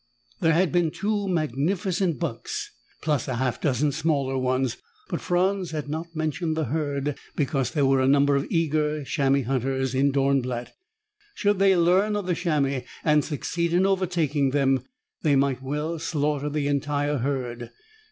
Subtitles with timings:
[0.39, 2.71] There had been two magnificent bucks,
[3.03, 4.77] plus a half a dozen smaller ones,
[5.09, 9.43] but Franz had not mentioned the herd because there were a number of eager chamois
[9.43, 10.73] hunters in Dornblatt.
[11.35, 14.81] Should they learn of the chamois and succeed in overtaking them,
[15.21, 17.69] they might well slaughter the entire herd.